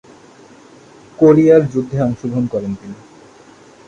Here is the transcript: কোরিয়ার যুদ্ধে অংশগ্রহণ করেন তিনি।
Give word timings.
কোরিয়ার 1.19 1.61
যুদ্ধে 1.73 1.97
অংশগ্রহণ 2.01 2.45
করেন 2.53 2.71
তিনি। 2.75 2.97